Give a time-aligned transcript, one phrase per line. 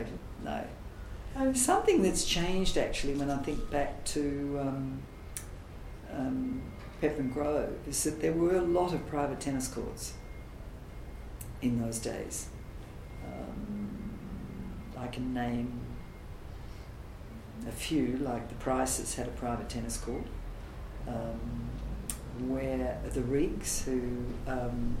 [0.00, 0.18] renovated.
[0.44, 0.66] No.
[1.36, 5.02] Um, Something that's changed actually when I think back to um,
[6.12, 6.62] um,
[7.32, 10.14] Grove is that there were a lot of private tennis courts
[11.62, 12.48] in those days.
[13.24, 14.10] Um,
[14.98, 15.80] I can name
[17.68, 20.24] a few, like the Prices had a private tennis court,
[21.06, 21.70] um,
[22.48, 24.00] where the Riggs, who
[24.46, 24.96] um,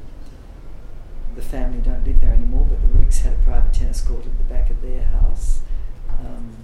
[1.34, 4.36] the family don't live there anymore, but the Riggs had a private tennis court at
[4.38, 5.60] the back of their house.
[6.08, 6.56] Um,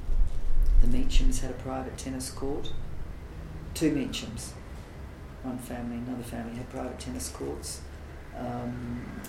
[0.80, 2.72] the Meachams had a private tennis court.
[3.74, 4.52] Two Meachams,
[5.42, 7.80] one family, another family had private tennis courts.
[8.36, 9.20] Um,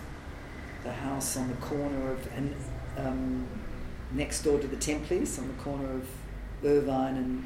[0.83, 2.55] the house on the corner of and
[2.97, 3.47] um,
[4.11, 6.07] next door to the Templies, on the corner of
[6.63, 7.45] Irvine and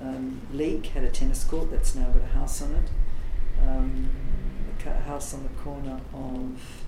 [0.00, 2.88] um, Leake, had a tennis court that's now got a house on it.
[3.66, 4.08] Um,
[4.84, 6.84] the house on the corner of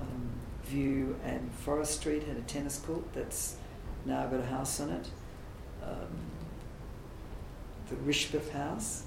[0.00, 0.30] um,
[0.64, 3.56] View and Forrest Street had a tennis court that's
[4.04, 5.10] now got a house on it.
[5.82, 6.08] Um,
[7.88, 9.04] the Rishbeth House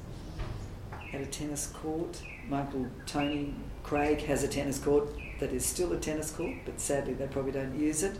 [1.11, 2.21] had a tennis court.
[2.49, 7.13] Michael Tony Craig has a tennis court that is still a tennis court, but sadly
[7.13, 8.17] they probably don't use it.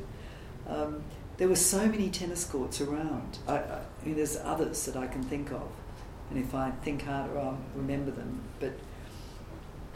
[0.67, 1.03] Um,
[1.37, 3.39] there were so many tennis courts around.
[3.47, 5.67] I, I, I mean, there's others that I can think of,
[6.29, 8.41] and if I think harder, I'll remember them.
[8.59, 8.73] But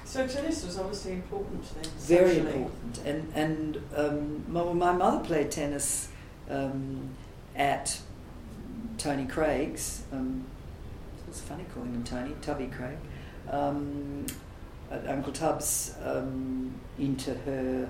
[0.08, 1.92] so tennis was obviously important then.
[1.98, 2.54] very socially.
[2.54, 2.98] important.
[3.06, 6.08] And and um, my, my mother played tennis
[6.50, 7.10] um,
[7.56, 8.00] at
[8.98, 10.04] Tony Craig's.
[10.14, 10.46] Um,
[11.28, 12.98] it's funny calling him Tony Tubby Craig.
[13.50, 14.26] Um,
[14.90, 17.90] at Uncle Tubbs um, into her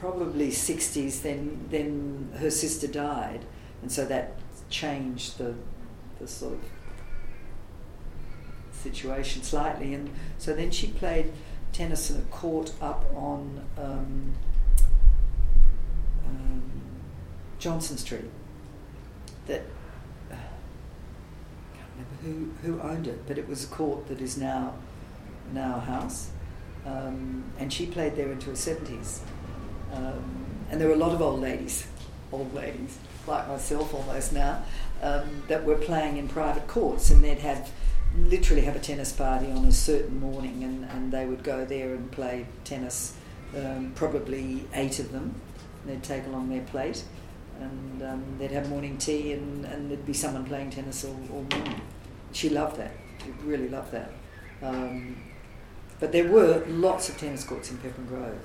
[0.00, 1.20] probably 60s.
[1.20, 3.44] Then then her sister died,
[3.82, 4.38] and so that
[4.70, 5.54] changed the
[6.18, 6.60] the sort of
[8.90, 9.94] situation slightly.
[9.94, 11.32] And so then she played
[11.72, 14.34] tennis in a court up on um,
[16.28, 16.72] um,
[17.58, 18.30] Johnson Street.
[19.46, 19.62] That
[20.30, 24.36] uh, I can't remember who who owned it, but it was a court that is
[24.36, 24.74] now
[25.52, 26.30] now a house.
[26.84, 29.20] Um, and she played there into her seventies.
[29.92, 31.86] Um, and there were a lot of old ladies,
[32.32, 34.62] old ladies like myself almost now,
[35.02, 37.70] um, that were playing in private courts, and they'd have
[38.18, 41.94] literally have a tennis party on a certain morning, and, and they would go there
[41.94, 43.16] and play tennis.
[43.56, 45.34] Um, probably eight of them.
[45.86, 47.04] They'd take along their plate,
[47.60, 51.46] and um, they'd have morning tea, and, and there'd be someone playing tennis all, all
[51.56, 51.80] morning.
[52.32, 52.92] She loved that.
[53.24, 54.10] She really loved that.
[54.62, 55.16] Um,
[56.00, 58.38] but there were lots of tennis courts in Peppermint Grove.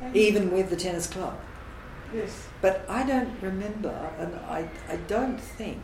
[0.00, 1.38] And- even with the tennis club.
[2.14, 2.46] Yes.
[2.60, 5.82] But I don't remember, and I, I don't think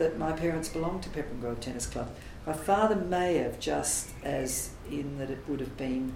[0.00, 2.10] that my parents belonged to Peppermint Grove Tennis Club.
[2.46, 6.14] My father may have, just as in that it would have been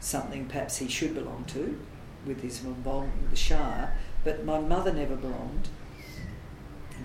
[0.00, 1.78] something perhaps he should belong to,
[2.26, 5.68] with his involvement with the Shire, but my mother never belonged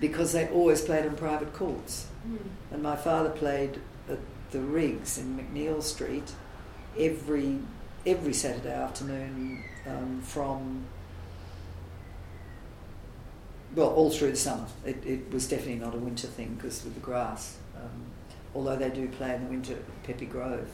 [0.00, 2.08] because they always played on private courts.
[2.26, 2.38] Mm.
[2.72, 4.18] And my father played at
[4.50, 6.32] the Riggs in McNeil Street
[6.98, 7.58] every
[8.06, 10.84] every Saturday afternoon um, from
[13.74, 14.66] well all through the summer.
[14.84, 17.58] It, it was definitely not a winter thing because with the grass.
[17.76, 18.06] Um,
[18.54, 20.68] although they do play in the winter at Peppy Grove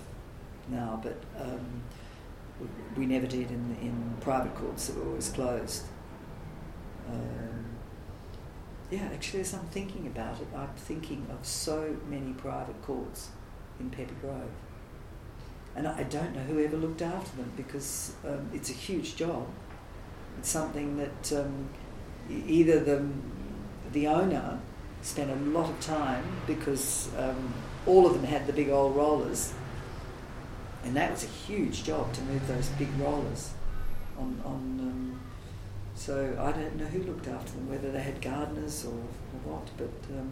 [0.69, 1.83] now, but um,
[2.97, 5.84] we, never did in in private courts that were always closed.
[7.09, 7.65] Um,
[8.91, 13.31] yeah, actually, as I'm thinking about it, I'm thinking of so many private courts
[13.78, 14.50] in Peppy Grove.
[15.75, 19.17] And I I don't know who ever looked after them because um, it's a huge
[19.17, 19.47] job.
[20.38, 21.69] It's something that um,
[22.31, 23.07] either the,
[23.93, 24.59] the owner
[25.03, 27.55] spent a lot of time because um,
[27.87, 29.53] all of them had the big old rollers,
[30.85, 33.53] and that was a huge job to move those big rollers
[34.19, 35.21] on, on um,
[35.95, 39.69] so I don't know who looked after them, whether they had gardeners or, or what,
[39.77, 40.31] but um,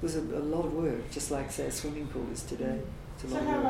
[0.00, 2.80] it was a, a lot of work, just like say a swimming pool is today.
[3.14, 3.64] It's a So of work.